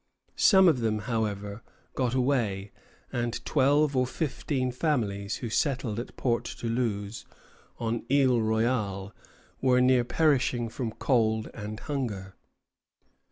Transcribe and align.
Some 0.35 0.67
of 0.67 0.79
them, 0.79 0.97
however, 0.97 1.61
got 1.93 2.15
away, 2.15 2.71
and 3.13 3.39
twelve 3.45 3.95
or 3.95 4.07
fifteen 4.07 4.71
families 4.71 5.35
who 5.35 5.49
settled 5.51 5.99
at 5.99 6.17
Port 6.17 6.43
Toulouse, 6.45 7.23
on 7.77 8.03
Isle 8.11 8.41
Royale, 8.41 9.13
were 9.61 9.79
near 9.79 10.03
perishing 10.03 10.69
from 10.69 10.91
cold 10.93 11.51
and 11.53 11.81
hunger. 11.81 12.35